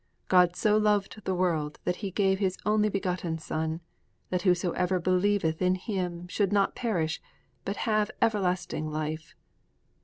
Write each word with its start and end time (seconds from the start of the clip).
_God 0.31 0.55
so 0.55 0.77
loved 0.77 1.21
the 1.25 1.35
world 1.35 1.77
that 1.83 1.97
He 1.97 2.09
gave 2.09 2.39
His 2.39 2.57
only 2.65 2.89
begotten 2.89 3.37
Son 3.37 3.81
that 4.31 4.41
whosoever 4.41 4.99
believeth 4.99 5.61
in 5.61 5.75
Him 5.75 6.27
should 6.27 6.51
not 6.51 6.73
perish 6.73 7.21
but 7.65 7.75
have 7.85 8.09
everlasting 8.19 8.89
life. 8.89 9.35